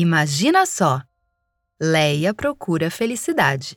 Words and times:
Imagina 0.00 0.64
só! 0.64 1.02
Leia 1.80 2.32
procura 2.32 2.88
felicidade. 2.88 3.76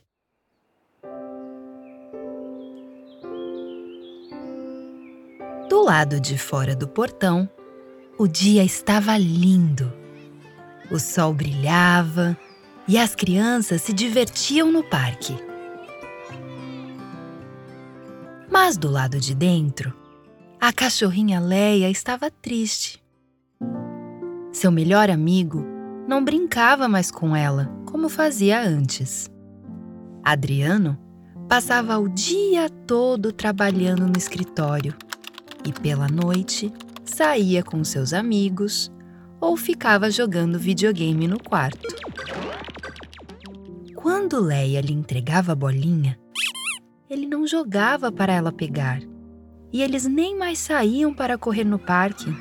Do 5.68 5.82
lado 5.82 6.20
de 6.20 6.38
fora 6.38 6.76
do 6.76 6.86
portão, 6.86 7.50
o 8.16 8.28
dia 8.28 8.62
estava 8.62 9.18
lindo. 9.18 9.92
O 10.92 11.00
sol 11.00 11.34
brilhava 11.34 12.38
e 12.86 12.96
as 12.96 13.16
crianças 13.16 13.82
se 13.82 13.92
divertiam 13.92 14.70
no 14.70 14.88
parque. 14.88 15.36
Mas 18.48 18.76
do 18.76 18.88
lado 18.88 19.18
de 19.18 19.34
dentro, 19.34 19.92
a 20.60 20.72
cachorrinha 20.72 21.40
Leia 21.40 21.90
estava 21.90 22.30
triste. 22.30 23.02
Seu 24.52 24.70
melhor 24.70 25.10
amigo 25.10 25.71
não 26.06 26.24
brincava 26.24 26.88
mais 26.88 27.10
com 27.10 27.34
ela 27.34 27.66
como 27.86 28.08
fazia 28.08 28.60
antes. 28.60 29.30
Adriano 30.24 30.98
passava 31.48 31.98
o 31.98 32.08
dia 32.08 32.68
todo 32.86 33.32
trabalhando 33.32 34.06
no 34.06 34.16
escritório 34.16 34.94
e 35.64 35.72
pela 35.72 36.08
noite 36.08 36.72
saía 37.04 37.62
com 37.62 37.84
seus 37.84 38.12
amigos 38.12 38.90
ou 39.40 39.56
ficava 39.56 40.10
jogando 40.10 40.58
videogame 40.58 41.26
no 41.26 41.38
quarto. 41.38 41.94
Quando 43.94 44.40
Leia 44.40 44.80
lhe 44.80 44.92
entregava 44.92 45.52
a 45.52 45.54
bolinha, 45.54 46.18
ele 47.08 47.26
não 47.26 47.46
jogava 47.46 48.10
para 48.10 48.32
ela 48.32 48.52
pegar 48.52 49.00
e 49.72 49.82
eles 49.82 50.06
nem 50.06 50.36
mais 50.36 50.58
saíam 50.58 51.14
para 51.14 51.38
correr 51.38 51.64
no 51.64 51.78
parque. 51.78 52.34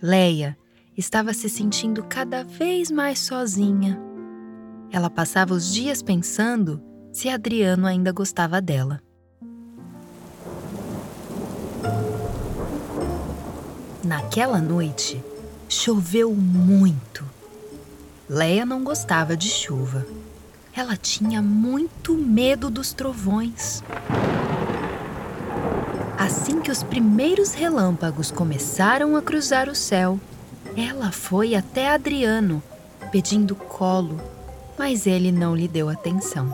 Leia 0.00 0.56
estava 0.96 1.34
se 1.34 1.48
sentindo 1.48 2.02
cada 2.02 2.42
vez 2.42 2.90
mais 2.90 3.18
sozinha. 3.18 4.00
Ela 4.90 5.10
passava 5.10 5.52
os 5.52 5.72
dias 5.72 6.00
pensando 6.02 6.82
se 7.12 7.28
Adriano 7.28 7.86
ainda 7.86 8.12
gostava 8.12 8.60
dela. 8.60 9.00
Naquela 14.02 14.58
noite, 14.58 15.22
choveu 15.68 16.32
muito. 16.32 17.24
Leia 18.28 18.64
não 18.64 18.82
gostava 18.82 19.36
de 19.36 19.48
chuva. 19.48 20.06
Ela 20.72 20.96
tinha 20.96 21.42
muito 21.42 22.14
medo 22.14 22.70
dos 22.70 22.92
trovões. 22.92 23.82
Assim 26.16 26.60
que 26.60 26.70
os 26.70 26.82
primeiros 26.82 27.52
relâmpagos 27.52 28.30
começaram 28.30 29.16
a 29.16 29.22
cruzar 29.22 29.68
o 29.68 29.74
céu, 29.74 30.20
ela 30.76 31.10
foi 31.10 31.54
até 31.54 31.88
Adriano, 31.88 32.62
pedindo 33.10 33.56
colo, 33.56 34.20
mas 34.78 35.06
ele 35.06 35.32
não 35.32 35.56
lhe 35.56 35.66
deu 35.66 35.88
atenção. 35.88 36.52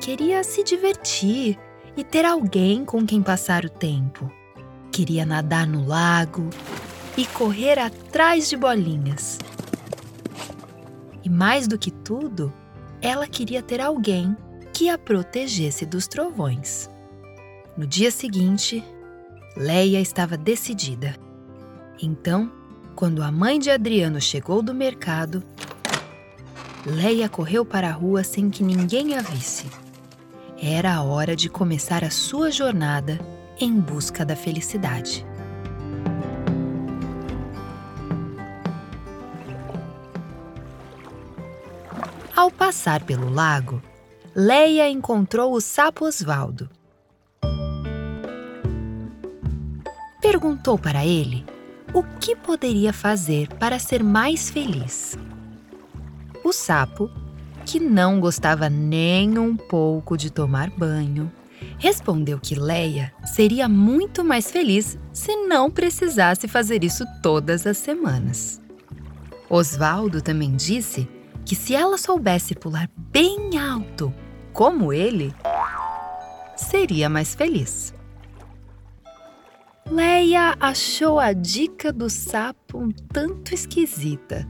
Queria 0.00 0.42
se 0.42 0.64
divertir 0.64 1.56
e 1.96 2.02
ter 2.02 2.24
alguém 2.24 2.84
com 2.84 3.06
quem 3.06 3.22
passar 3.22 3.64
o 3.64 3.70
tempo. 3.70 4.28
Queria 4.90 5.24
nadar 5.24 5.64
no 5.64 5.86
lago 5.86 6.50
e 7.16 7.24
correr 7.26 7.78
atrás 7.78 8.48
de 8.48 8.56
bolinhas. 8.56 9.38
E 11.22 11.28
mais 11.30 11.68
do 11.68 11.78
que 11.78 11.92
tudo, 11.92 12.52
ela 13.00 13.28
queria 13.28 13.62
ter 13.62 13.80
alguém 13.80 14.36
que 14.80 14.88
a 14.88 14.96
protegesse 14.96 15.84
dos 15.84 16.08
trovões. 16.08 16.88
No 17.76 17.86
dia 17.86 18.10
seguinte, 18.10 18.82
Leia 19.54 20.00
estava 20.00 20.38
decidida. 20.38 21.14
Então, 22.00 22.50
quando 22.96 23.22
a 23.22 23.30
mãe 23.30 23.58
de 23.58 23.70
Adriano 23.70 24.18
chegou 24.22 24.62
do 24.62 24.72
mercado, 24.72 25.44
Leia 26.86 27.28
correu 27.28 27.62
para 27.62 27.90
a 27.90 27.92
rua 27.92 28.24
sem 28.24 28.48
que 28.48 28.62
ninguém 28.62 29.14
a 29.18 29.20
visse. 29.20 29.66
Era 30.56 30.94
a 30.94 31.02
hora 31.02 31.36
de 31.36 31.50
começar 31.50 32.02
a 32.02 32.08
sua 32.08 32.50
jornada 32.50 33.20
em 33.60 33.78
busca 33.78 34.24
da 34.24 34.34
felicidade. 34.34 35.26
Ao 42.34 42.50
passar 42.50 43.04
pelo 43.04 43.28
lago, 43.28 43.82
Leia 44.34 44.88
encontrou 44.88 45.52
o 45.54 45.60
sapo 45.60 46.04
Osvaldo. 46.04 46.70
Perguntou 50.22 50.78
para 50.78 51.04
ele 51.04 51.44
o 51.92 52.04
que 52.04 52.36
poderia 52.36 52.92
fazer 52.92 53.48
para 53.56 53.80
ser 53.80 54.04
mais 54.04 54.48
feliz. 54.48 55.18
O 56.44 56.52
sapo, 56.52 57.10
que 57.66 57.80
não 57.80 58.20
gostava 58.20 58.70
nem 58.70 59.36
um 59.36 59.56
pouco 59.56 60.16
de 60.16 60.30
tomar 60.30 60.70
banho, 60.70 61.30
respondeu 61.76 62.38
que 62.38 62.54
Leia 62.54 63.12
seria 63.24 63.68
muito 63.68 64.24
mais 64.24 64.48
feliz 64.48 64.96
se 65.12 65.34
não 65.34 65.68
precisasse 65.68 66.46
fazer 66.46 66.84
isso 66.84 67.04
todas 67.20 67.66
as 67.66 67.78
semanas. 67.78 68.60
Osvaldo 69.48 70.22
também 70.22 70.54
disse 70.54 71.08
que 71.44 71.54
se 71.54 71.74
ela 71.74 71.98
soubesse 71.98 72.54
pular 72.54 72.88
bem 72.96 73.58
alto, 73.58 74.12
como 74.52 74.92
ele, 74.92 75.34
seria 76.56 77.08
mais 77.08 77.34
feliz. 77.34 77.94
Leia 79.90 80.56
achou 80.60 81.18
a 81.18 81.32
dica 81.32 81.92
do 81.92 82.08
sapo 82.08 82.78
um 82.78 82.90
tanto 82.90 83.52
esquisita. 83.52 84.46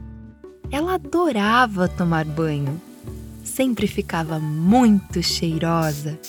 Ela 0.69 0.93
adorava 0.93 1.87
tomar 1.87 2.25
banho. 2.25 2.79
Sempre 3.43 3.87
ficava 3.87 4.39
muito 4.39 5.21
cheirosa, 5.23 6.19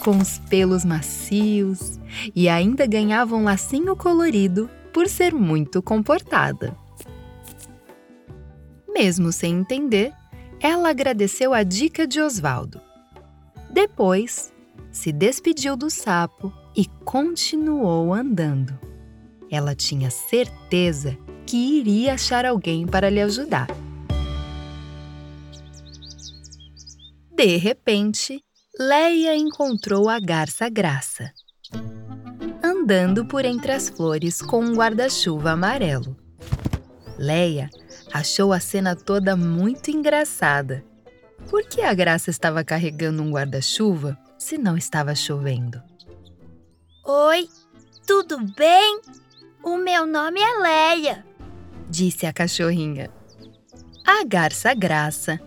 com 0.00 0.16
os 0.16 0.38
pelos 0.48 0.84
macios 0.84 1.98
e 2.34 2.48
ainda 2.48 2.86
ganhava 2.86 3.34
um 3.34 3.44
lacinho 3.44 3.96
colorido 3.96 4.70
por 4.92 5.08
ser 5.08 5.34
muito 5.34 5.82
comportada. 5.82 6.76
Mesmo 8.98 9.30
sem 9.30 9.58
entender, 9.58 10.10
ela 10.58 10.88
agradeceu 10.88 11.52
a 11.52 11.62
dica 11.62 12.06
de 12.06 12.18
Osvaldo. 12.18 12.80
Depois, 13.70 14.50
se 14.90 15.12
despediu 15.12 15.76
do 15.76 15.90
sapo 15.90 16.50
e 16.74 16.86
continuou 17.04 18.14
andando. 18.14 18.78
Ela 19.50 19.74
tinha 19.74 20.10
certeza 20.10 21.14
que 21.44 21.78
iria 21.78 22.14
achar 22.14 22.46
alguém 22.46 22.86
para 22.86 23.10
lhe 23.10 23.20
ajudar. 23.20 23.66
De 27.34 27.56
repente, 27.58 28.42
Leia 28.78 29.36
encontrou 29.36 30.08
a 30.08 30.18
garça 30.18 30.70
Graça, 30.70 31.30
andando 32.64 33.26
por 33.26 33.44
entre 33.44 33.72
as 33.72 33.90
flores 33.90 34.40
com 34.40 34.64
um 34.64 34.74
guarda-chuva 34.74 35.50
amarelo. 35.50 36.25
Leia 37.18 37.70
achou 38.12 38.52
a 38.52 38.60
cena 38.60 38.94
toda 38.94 39.36
muito 39.36 39.90
engraçada. 39.90 40.84
Por 41.48 41.62
que 41.62 41.80
a 41.80 41.94
Graça 41.94 42.30
estava 42.30 42.64
carregando 42.64 43.22
um 43.22 43.30
guarda-chuva 43.30 44.18
se 44.38 44.58
não 44.58 44.76
estava 44.76 45.14
chovendo? 45.14 45.82
Oi, 47.04 47.48
tudo 48.06 48.38
bem? 48.54 49.00
O 49.62 49.76
meu 49.76 50.06
nome 50.06 50.40
é 50.40 50.58
Leia, 50.58 51.24
disse 51.88 52.26
a 52.26 52.32
cachorrinha. 52.32 53.10
A 54.04 54.24
garça 54.24 54.72
Graça 54.74 55.40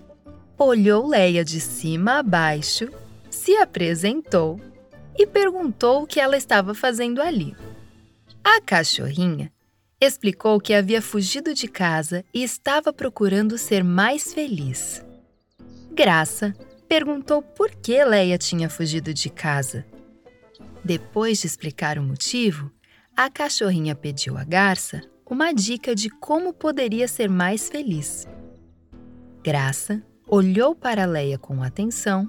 olhou 0.57 1.07
Leia 1.07 1.45
de 1.45 1.61
cima 1.61 2.19
a 2.19 2.23
baixo, 2.23 2.89
se 3.29 3.55
apresentou 3.55 4.59
e 5.17 5.25
perguntou 5.25 6.03
o 6.03 6.07
que 6.07 6.19
ela 6.19 6.35
estava 6.35 6.73
fazendo 6.73 7.21
ali. 7.21 7.55
A 8.43 8.59
cachorrinha 8.61 9.51
explicou 9.99 10.59
que 10.59 10.73
havia 10.73 11.01
fugido 11.01 11.53
de 11.53 11.67
casa 11.67 12.23
e 12.33 12.43
estava 12.43 12.93
procurando 12.93 13.57
ser 13.57 13.83
mais 13.83 14.33
feliz. 14.33 15.03
Graça 15.91 16.55
perguntou 16.87 17.41
por 17.41 17.71
que 17.71 18.03
Leia 18.03 18.37
tinha 18.37 18.69
fugido 18.69 19.13
de 19.13 19.29
casa. 19.29 19.85
Depois 20.83 21.39
de 21.39 21.47
explicar 21.47 21.99
o 21.99 22.03
motivo, 22.03 22.71
a 23.15 23.29
cachorrinha 23.29 23.95
pediu 23.95 24.37
à 24.37 24.43
garça 24.43 25.01
uma 25.29 25.51
dica 25.51 25.93
de 25.93 26.09
como 26.09 26.53
poderia 26.53 27.07
ser 27.07 27.29
mais 27.29 27.69
feliz. 27.69 28.25
Graça 29.43 30.01
olhou 30.25 30.73
para 30.73 31.05
Leia 31.05 31.37
com 31.37 31.61
atenção 31.61 32.25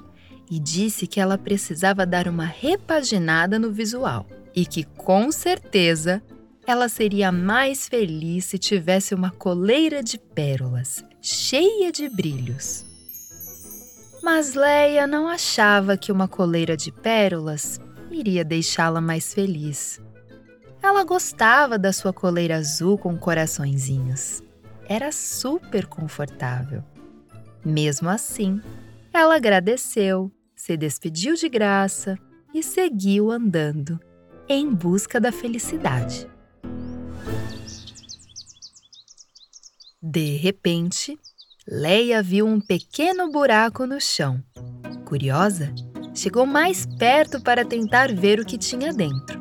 e 0.51 0.59
disse 0.59 1.07
que 1.07 1.21
ela 1.21 1.39
precisava 1.39 2.05
dar 2.05 2.27
uma 2.27 2.45
repaginada 2.45 3.59
no 3.59 3.71
visual 3.71 4.27
e 4.55 4.67
que, 4.67 4.85
com 4.85 5.31
certeza, 5.31 6.21
ela 6.67 6.89
seria 6.89 7.33
mais 7.33 7.89
feliz 7.89 8.45
se 8.45 8.59
tivesse 8.59 9.15
uma 9.15 9.31
coleira 9.31 10.03
de 10.03 10.19
pérolas, 10.19 11.05
cheia 11.21 11.91
de 11.91 12.09
brilhos. 12.09 12.85
Mas 14.23 14.55
Leia 14.55 15.07
não 15.07 15.27
achava 15.27 15.97
que 15.97 16.13
uma 16.13 16.29
coleira 16.29 16.77
de 16.77 16.93
pérolas 16.93 17.81
iria 18.11 18.45
deixá-la 18.45 19.01
mais 19.01 19.33
feliz. 19.33 20.01
Ela 20.83 21.05
gostava 21.05 21.79
da 21.79 21.93
sua 21.93 22.13
coleira 22.13 22.57
azul 22.57 22.99
com 22.99 23.17
coraçõezinhos. 23.17 24.43
Era 24.89 25.13
super 25.13 25.87
confortável. 25.87 26.83
Mesmo 27.65 28.09
assim, 28.09 28.61
ela 29.13 29.37
agradeceu, 29.37 30.31
se 30.55 30.77
despediu 30.77 31.35
de 31.35 31.49
graça 31.49 32.19
e 32.55 32.63
seguiu 32.63 33.31
andando 33.31 34.01
em 34.49 34.69
busca 34.75 35.21
da 35.21 35.31
felicidade. 35.31 36.27
De 40.03 40.35
repente, 40.39 41.19
Leia 41.69 42.23
viu 42.23 42.47
um 42.47 42.59
pequeno 42.59 43.31
buraco 43.31 43.87
no 43.87 44.01
chão. 44.01 44.43
Curiosa, 45.05 45.75
chegou 46.15 46.47
mais 46.47 46.87
perto 46.99 47.43
para 47.43 47.67
tentar 47.67 48.11
ver 48.15 48.41
o 48.41 48.47
que 48.47 48.57
tinha 48.57 48.95
dentro. 48.95 49.39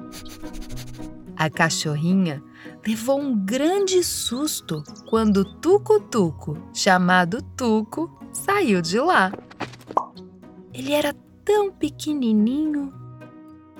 A 1.38 1.50
cachorrinha 1.50 2.44
levou 2.86 3.22
um 3.22 3.46
grande 3.46 4.04
susto 4.04 4.84
quando 5.08 5.46
Tuco-Tuco, 5.46 6.62
chamado 6.74 7.42
Tuco, 7.56 8.20
saiu 8.34 8.82
de 8.82 9.00
lá. 9.00 9.32
Ele 10.74 10.92
era 10.92 11.16
tão 11.46 11.72
pequenininho. 11.72 12.94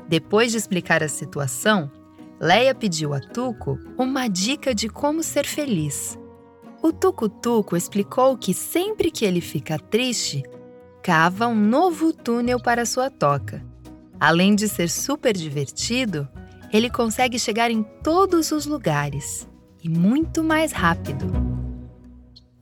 Depois 0.08 0.54
de 0.54 0.58
explicar 0.58 1.04
a 1.04 1.10
situação, 1.10 1.92
Leia 2.40 2.74
pediu 2.74 3.14
a 3.14 3.20
Tuco 3.20 3.78
uma 3.98 4.30
dica 4.30 4.74
de 4.74 4.88
como 4.88 5.22
ser 5.22 5.46
feliz. 5.46 6.18
O 6.82 6.94
Tuco-Tuco 6.94 7.76
explicou 7.76 8.38
que 8.38 8.54
sempre 8.54 9.12
que 9.12 9.26
ele 9.26 9.42
fica 9.42 9.78
triste, 9.78 10.44
cava 11.04 11.48
um 11.48 11.56
novo 11.56 12.14
túnel 12.14 12.60
para 12.60 12.86
sua 12.86 13.10
toca. 13.10 13.64
Além 14.18 14.56
de 14.56 14.68
ser 14.70 14.90
super 14.90 15.36
divertido, 15.36 16.28
ele 16.72 16.90
consegue 16.90 17.38
chegar 17.38 17.70
em 17.70 17.84
todos 18.04 18.52
os 18.52 18.66
lugares 18.66 19.48
e 19.84 19.90
muito 19.90 20.42
mais 20.44 20.72
rápido. 20.72 21.26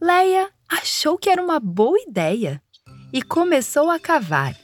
Leia 0.02 0.50
achou 0.68 1.18
que 1.18 1.30
era 1.30 1.44
uma 1.44 1.60
boa 1.60 2.00
ideia 2.08 2.62
e 3.14 3.22
começou 3.22 3.90
a 3.90 4.00
cavar 4.00 4.56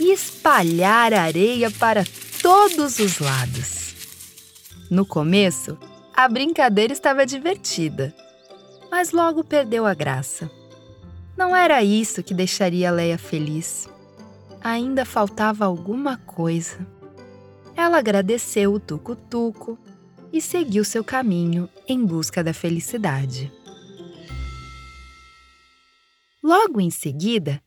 e 0.00 0.12
espalhar 0.12 1.14
areia 1.14 1.70
para 1.70 2.04
todos 2.42 2.98
os 2.98 3.18
lados. 3.18 3.94
No 4.90 5.06
começo, 5.06 5.78
a 6.14 6.28
brincadeira 6.28 6.92
estava 6.92 7.26
divertida, 7.26 8.14
mas 8.96 9.12
logo 9.12 9.44
perdeu 9.44 9.84
a 9.84 9.92
graça. 9.92 10.50
Não 11.36 11.54
era 11.54 11.84
isso 11.84 12.22
que 12.22 12.32
deixaria 12.32 12.90
Leia 12.90 13.18
feliz. 13.18 13.86
Ainda 14.64 15.04
faltava 15.04 15.66
alguma 15.66 16.16
coisa. 16.16 16.78
Ela 17.76 17.98
agradeceu 17.98 18.72
o 18.72 18.80
tucutuco 18.80 19.78
e 20.32 20.40
seguiu 20.40 20.82
seu 20.82 21.04
caminho 21.04 21.68
em 21.86 22.02
busca 22.06 22.42
da 22.42 22.54
felicidade. 22.54 23.52
Logo 26.42 26.80
em 26.80 26.88
seguida, 26.88 27.60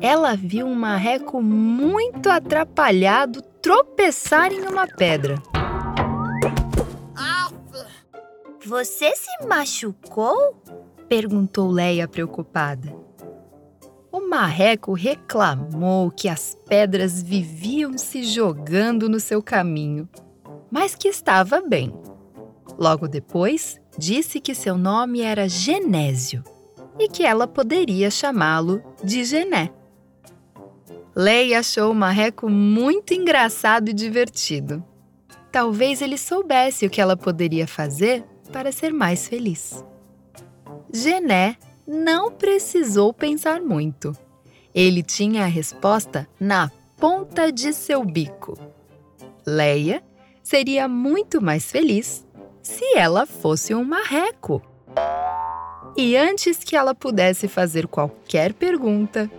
ela 0.00 0.34
viu 0.34 0.66
um 0.66 0.74
marreco 0.74 1.40
muito 1.40 2.28
atrapalhado 2.28 3.40
tropeçar 3.62 4.52
em 4.52 4.66
uma 4.66 4.84
pedra. 4.84 5.40
Você 8.66 9.14
se 9.14 9.46
machucou? 9.46 10.56
perguntou 11.06 11.70
Leia 11.70 12.08
preocupada. 12.08 12.96
O 14.10 14.26
marreco 14.26 14.94
reclamou 14.94 16.10
que 16.10 16.30
as 16.30 16.56
pedras 16.66 17.22
viviam 17.22 17.98
se 17.98 18.22
jogando 18.22 19.06
no 19.06 19.20
seu 19.20 19.42
caminho, 19.42 20.08
mas 20.70 20.94
que 20.94 21.08
estava 21.08 21.60
bem. 21.60 21.92
Logo 22.78 23.06
depois, 23.06 23.78
disse 23.98 24.40
que 24.40 24.54
seu 24.54 24.78
nome 24.78 25.20
era 25.20 25.46
Genésio 25.46 26.42
e 26.98 27.06
que 27.06 27.22
ela 27.22 27.46
poderia 27.46 28.10
chamá-lo 28.10 28.82
de 29.02 29.24
Gené. 29.24 29.70
Leia 31.14 31.58
achou 31.58 31.92
o 31.92 31.94
marreco 31.94 32.48
muito 32.48 33.12
engraçado 33.12 33.90
e 33.90 33.92
divertido. 33.92 34.82
Talvez 35.52 36.00
ele 36.00 36.16
soubesse 36.16 36.86
o 36.86 36.90
que 36.90 37.00
ela 37.00 37.16
poderia 37.16 37.66
fazer 37.66 38.24
para 38.52 38.72
ser 38.72 38.92
mais 38.92 39.28
feliz. 39.28 39.84
Gené 40.92 41.56
não 41.86 42.30
precisou 42.30 43.12
pensar 43.12 43.60
muito. 43.60 44.16
Ele 44.74 45.02
tinha 45.02 45.44
a 45.44 45.48
resposta 45.48 46.28
na 46.38 46.70
ponta 46.96 47.52
de 47.52 47.72
seu 47.72 48.04
bico. 48.04 48.58
Leia 49.46 50.02
seria 50.42 50.88
muito 50.88 51.40
mais 51.42 51.70
feliz 51.70 52.26
se 52.62 52.96
ela 52.96 53.26
fosse 53.26 53.74
um 53.74 53.84
marreco. 53.84 54.62
E 55.96 56.16
antes 56.16 56.58
que 56.58 56.76
ela 56.76 56.94
pudesse 56.94 57.46
fazer 57.46 57.86
qualquer 57.86 58.52
pergunta, 58.52 59.30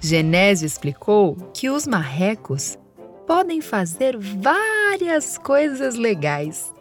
Genésio 0.00 0.66
explicou 0.66 1.34
que 1.54 1.70
os 1.70 1.86
marrecos 1.86 2.78
podem 3.26 3.60
fazer 3.60 4.18
várias 4.18 5.38
coisas 5.38 5.94
legais. 5.94 6.73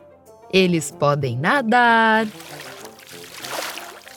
Eles 0.53 0.91
podem 0.91 1.35
nadar, 1.35 2.27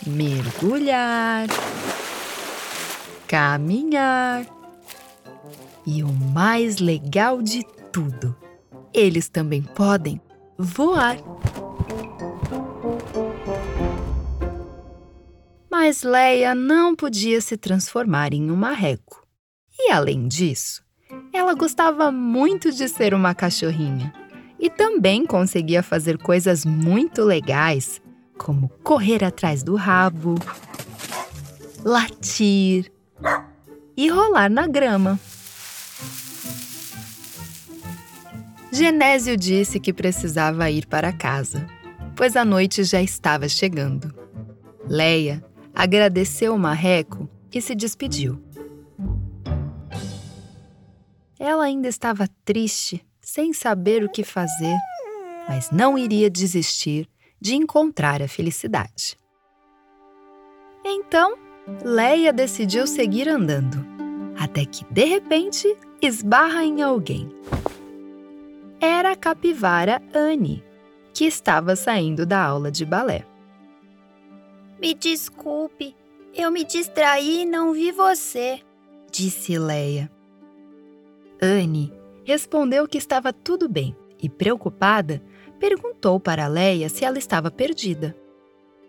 mergulhar, 0.06 1.46
caminhar 3.26 4.44
e 5.86 6.02
o 6.02 6.12
mais 6.12 6.76
legal 6.76 7.40
de 7.40 7.64
tudo, 7.90 8.36
eles 8.92 9.30
também 9.30 9.62
podem 9.62 10.20
voar. 10.58 11.16
Mas 15.70 16.02
Leia 16.02 16.54
não 16.54 16.94
podia 16.94 17.40
se 17.40 17.56
transformar 17.56 18.34
em 18.34 18.50
um 18.50 18.56
marreco. 18.56 19.26
E 19.78 19.90
além 19.90 20.28
disso, 20.28 20.84
ela 21.32 21.54
gostava 21.54 22.12
muito 22.12 22.70
de 22.70 22.86
ser 22.90 23.14
uma 23.14 23.34
cachorrinha 23.34 24.12
e 24.58 24.70
também 24.70 25.26
conseguia 25.26 25.82
fazer 25.82 26.18
coisas 26.18 26.64
muito 26.64 27.22
legais 27.22 28.00
como 28.38 28.68
correr 28.82 29.24
atrás 29.24 29.62
do 29.62 29.74
rabo, 29.74 30.34
latir 31.84 32.90
e 33.96 34.08
rolar 34.08 34.50
na 34.50 34.66
grama. 34.66 35.18
Genésio 38.70 39.36
disse 39.36 39.80
que 39.80 39.92
precisava 39.92 40.70
ir 40.70 40.86
para 40.86 41.12
casa, 41.12 41.66
pois 42.14 42.36
a 42.36 42.44
noite 42.44 42.84
já 42.84 43.00
estava 43.00 43.48
chegando. 43.48 44.14
Leia 44.86 45.42
agradeceu 45.76 46.54
o 46.54 46.58
marreco 46.58 47.28
e 47.52 47.60
se 47.60 47.74
despediu. 47.74 48.42
Ela 51.38 51.64
ainda 51.64 51.86
estava 51.86 52.26
triste, 52.46 53.05
sem 53.26 53.52
saber 53.52 54.04
o 54.04 54.08
que 54.08 54.22
fazer, 54.22 54.78
mas 55.48 55.72
não 55.72 55.98
iria 55.98 56.30
desistir 56.30 57.08
de 57.40 57.56
encontrar 57.56 58.22
a 58.22 58.28
felicidade. 58.28 59.18
Então, 60.84 61.36
Leia 61.84 62.32
decidiu 62.32 62.86
seguir 62.86 63.28
andando, 63.28 63.84
até 64.38 64.64
que 64.64 64.84
de 64.84 65.04
repente 65.06 65.76
esbarra 66.00 66.62
em 66.62 66.82
alguém. 66.82 67.28
Era 68.80 69.10
a 69.10 69.16
capivara 69.16 70.00
Anne, 70.14 70.62
que 71.12 71.24
estava 71.24 71.74
saindo 71.74 72.24
da 72.24 72.40
aula 72.40 72.70
de 72.70 72.84
balé. 72.84 73.26
Me 74.80 74.94
desculpe, 74.94 75.96
eu 76.32 76.52
me 76.52 76.62
distraí 76.62 77.42
e 77.42 77.44
não 77.44 77.72
vi 77.72 77.90
você, 77.90 78.60
disse 79.10 79.58
Leia. 79.58 80.08
Anne 81.42 81.95
respondeu 82.26 82.88
que 82.88 82.98
estava 82.98 83.32
tudo 83.32 83.68
bem 83.68 83.94
e, 84.20 84.28
preocupada, 84.28 85.22
perguntou 85.60 86.18
para 86.18 86.48
Leia 86.48 86.88
se 86.88 87.04
ela 87.04 87.18
estava 87.18 87.52
perdida. 87.52 88.16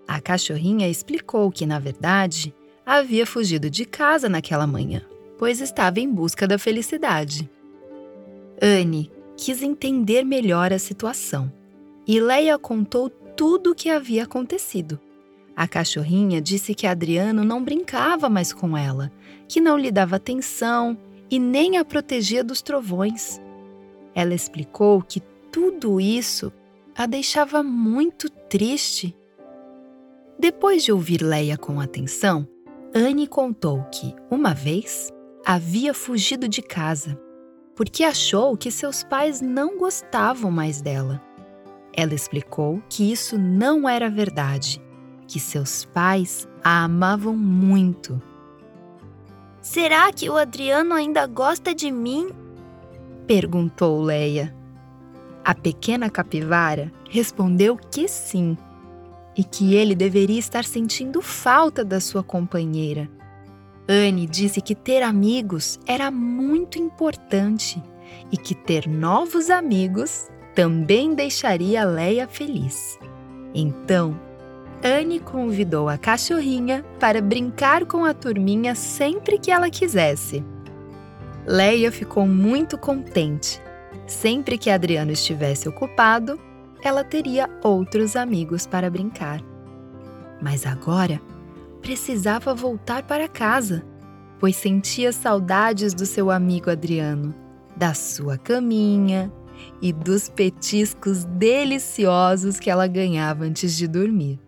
A 0.08 0.20
cachorrinha 0.20 0.90
explicou 0.90 1.52
que, 1.52 1.64
na 1.64 1.78
verdade, 1.78 2.52
havia 2.84 3.28
fugido 3.28 3.70
de 3.70 3.86
casa 3.86 4.28
naquela 4.28 4.66
manhã, 4.66 5.04
pois 5.38 5.62
estava 5.62 6.00
em 6.00 6.12
busca 6.12 6.48
da 6.48 6.58
felicidade. 6.58 7.48
Anne 8.60 9.12
quis 9.38 9.62
entender 9.62 10.24
melhor 10.24 10.74
a 10.74 10.80
situação 10.80 11.54
e 12.08 12.20
Leia 12.20 12.58
contou 12.58 13.08
tudo 13.08 13.72
o 13.72 13.76
que 13.76 13.92
havia 13.92 14.24
acontecido. 14.24 15.00
A 15.56 15.68
cachorrinha 15.68 16.42
disse 16.42 16.74
que 16.74 16.88
Adriano 16.88 17.44
não 17.44 17.64
brincava 17.64 18.30
mais 18.30 18.52
com 18.52 18.76
ela, 18.76 19.12
que 19.48 19.62
não 19.62 19.78
lhe 19.78 19.92
dava 19.92 20.16
atenção 20.16 20.98
e 21.30 21.40
nem 21.40 21.78
a 21.78 21.86
protegia 21.86 22.44
dos 22.44 22.62
trovões. 22.62 23.42
Ela 24.14 24.34
explicou 24.34 25.02
que 25.02 25.20
tudo 25.52 26.00
isso 26.00 26.52
a 26.96 27.06
deixava 27.06 27.62
muito 27.62 28.30
triste. 28.30 29.16
Depois 30.40 30.84
de 30.84 30.92
ouvir 30.92 31.22
Leia 31.22 31.58
com 31.58 31.80
atenção, 31.80 32.48
Anne 32.94 33.28
contou 33.28 33.84
que, 33.92 34.16
uma 34.30 34.54
vez, 34.54 35.12
havia 35.46 35.94
fugido 35.94 36.48
de 36.48 36.62
casa 36.62 37.20
porque 37.78 38.04
achou 38.04 38.58
que 38.58 38.72
seus 38.72 39.04
pais 39.04 39.40
não 39.40 39.78
gostavam 39.78 40.50
mais 40.50 40.82
dela. 40.82 41.22
Ela 41.94 42.16
explicou 42.16 42.82
que 42.90 43.12
isso 43.12 43.38
não 43.38 43.88
era 43.88 44.10
verdade, 44.10 44.82
que 45.28 45.40
seus 45.40 45.86
pais 45.86 46.50
a 46.64 46.84
amavam 46.84 47.38
muito. 47.38 48.20
Será 49.70 50.14
que 50.14 50.30
o 50.30 50.38
Adriano 50.38 50.94
ainda 50.94 51.28
gosta 51.28 51.76
de 51.76 51.92
mim? 51.92 52.30
perguntou 53.28 54.02
Leia. 54.02 54.56
A 55.44 55.54
pequena 55.54 56.10
capivara 56.10 56.90
respondeu 57.10 57.76
que 57.76 58.08
sim, 58.08 58.58
e 59.36 59.44
que 59.44 59.76
ele 59.76 59.94
deveria 59.94 60.40
estar 60.40 60.64
sentindo 60.64 61.22
falta 61.22 61.84
da 61.84 62.00
sua 62.00 62.24
companheira. 62.24 63.10
Anne 63.90 64.26
disse 64.26 64.62
que 64.62 64.74
ter 64.74 65.04
amigos 65.04 65.78
era 65.86 66.10
muito 66.10 66.80
importante 66.80 67.84
e 68.32 68.38
que 68.38 68.56
ter 68.56 68.88
novos 68.88 69.50
amigos 69.50 70.30
também 70.56 71.14
deixaria 71.14 71.84
Leia 71.84 72.26
feliz. 72.26 72.98
Então, 73.54 74.18
Anne 74.84 75.20
convidou 75.20 75.90
a 75.90 75.98
cachorrinha 75.98 76.86
para 77.00 77.22
brincar 77.22 77.86
com 77.86 78.06
a 78.06 78.14
turminha 78.14 78.76
sempre 78.76 79.40
que 79.40 79.52
ela 79.52 79.70
quisesse. 79.70 80.44
Leia 81.46 81.92
ficou 81.92 82.28
muito 82.28 82.78
contente. 82.78 83.62
Sempre 84.06 84.58
que 84.58 84.70
Adriano 84.70 85.12
estivesse 85.12 85.68
ocupado, 85.68 86.40
ela 86.82 87.04
teria 87.04 87.50
outros 87.64 88.16
amigos 88.16 88.68
para 88.68 88.90
brincar. 88.90 89.42
Mas 90.42 90.66
agora 90.66 91.20
precisava 91.82 92.54
voltar 92.54 93.04
para 93.04 93.28
casa, 93.28 93.84
pois 94.40 94.56
sentia 94.56 95.12
saudades 95.12 95.94
do 95.94 96.06
seu 96.06 96.30
amigo 96.30 96.70
Adriano, 96.70 97.34
da 97.76 97.94
sua 97.94 98.38
caminha 98.38 99.32
e 99.82 99.92
dos 99.92 100.30
petiscos 100.30 101.24
deliciosos 101.24 102.60
que 102.60 102.70
ela 102.70 102.88
ganhava 102.88 103.46
antes 103.46 103.76
de 103.76 103.88
dormir. 103.88 104.47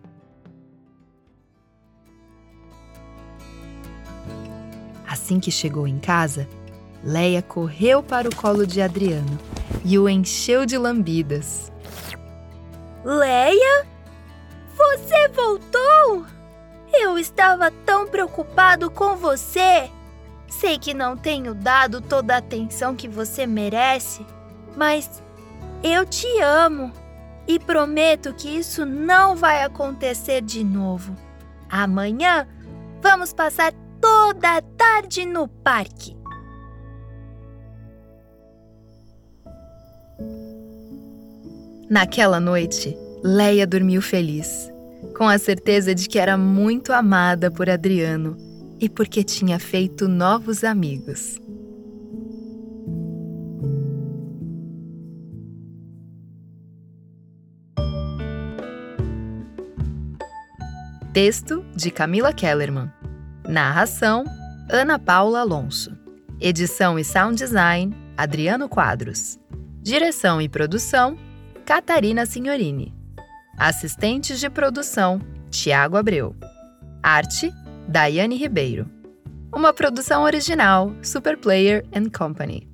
Assim 5.30 5.38
que 5.38 5.52
chegou 5.52 5.86
em 5.86 6.00
casa, 6.00 6.48
Leia 7.04 7.40
correu 7.40 8.02
para 8.02 8.28
o 8.28 8.34
colo 8.34 8.66
de 8.66 8.82
Adriano 8.82 9.38
e 9.84 9.96
o 9.96 10.08
encheu 10.08 10.66
de 10.66 10.76
lambidas. 10.76 11.70
Leia? 13.04 13.86
Você 14.76 15.28
voltou? 15.28 16.26
Eu 16.92 17.16
estava 17.16 17.70
tão 17.86 18.08
preocupado 18.08 18.90
com 18.90 19.14
você. 19.14 19.88
Sei 20.48 20.76
que 20.80 20.92
não 20.92 21.16
tenho 21.16 21.54
dado 21.54 22.00
toda 22.00 22.34
a 22.34 22.38
atenção 22.38 22.96
que 22.96 23.06
você 23.06 23.46
merece, 23.46 24.26
mas 24.76 25.22
eu 25.80 26.04
te 26.04 26.26
amo 26.40 26.90
e 27.46 27.56
prometo 27.60 28.34
que 28.34 28.48
isso 28.48 28.84
não 28.84 29.36
vai 29.36 29.62
acontecer 29.62 30.42
de 30.42 30.64
novo. 30.64 31.14
Amanhã 31.70 32.48
vamos 33.00 33.32
passar 33.32 33.72
toda 34.00 34.56
a 34.56 34.62
tarde 34.62 35.26
no 35.26 35.48
parque. 35.48 36.16
Naquela 41.88 42.38
noite, 42.38 42.96
Leia 43.22 43.66
dormiu 43.66 44.00
feliz, 44.00 44.70
com 45.16 45.28
a 45.28 45.38
certeza 45.38 45.94
de 45.94 46.08
que 46.08 46.18
era 46.18 46.38
muito 46.38 46.92
amada 46.92 47.50
por 47.50 47.68
Adriano 47.68 48.36
e 48.80 48.88
porque 48.88 49.22
tinha 49.22 49.58
feito 49.58 50.08
novos 50.08 50.64
amigos. 50.64 51.40
Texto 61.12 61.64
de 61.74 61.90
Camila 61.90 62.32
Kellerman. 62.32 62.99
Narração: 63.50 64.24
Ana 64.70 64.96
Paula 64.96 65.40
Alonso. 65.40 65.98
Edição 66.40 66.96
e 67.00 67.04
sound 67.04 67.36
design: 67.36 67.92
Adriano 68.16 68.68
Quadros. 68.68 69.40
Direção 69.82 70.40
e 70.40 70.48
produção: 70.48 71.18
Catarina 71.66 72.24
Signorini. 72.26 72.94
Assistentes 73.58 74.38
de 74.38 74.48
produção: 74.48 75.20
Tiago 75.50 75.96
Abreu. 75.96 76.36
Arte: 77.02 77.52
Daiane 77.88 78.36
Ribeiro. 78.36 78.88
Uma 79.52 79.72
produção 79.72 80.22
original 80.22 80.92
Superplayer 81.02 81.84
and 81.92 82.08
Company. 82.16 82.69